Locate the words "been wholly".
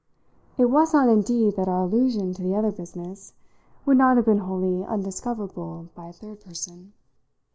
4.25-4.83